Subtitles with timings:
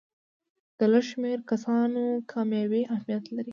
[0.77, 3.49] د لږ شمېر کسانو کامیابي اهمیت لري.